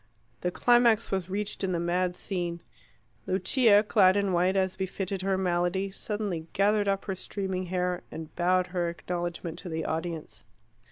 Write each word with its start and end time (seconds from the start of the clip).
The 0.39 0.49
climax 0.49 1.11
was 1.11 1.29
reached 1.29 1.63
in 1.63 1.73
the 1.73 1.79
mad 1.79 2.15
scene. 2.17 2.61
Lucia, 3.27 3.83
clad 3.87 4.17
in 4.17 4.33
white, 4.33 4.55
as 4.55 4.75
befitted 4.75 5.21
her 5.21 5.37
malady, 5.37 5.91
suddenly 5.91 6.47
gathered 6.53 6.87
up 6.87 7.05
her 7.05 7.13
streaming 7.13 7.67
hair 7.67 8.01
and 8.09 8.35
bowed 8.35 8.65
her 8.73 8.89
acknowledgment 8.89 9.59
to 9.59 9.69
the 9.69 9.85
audience. 9.85 10.43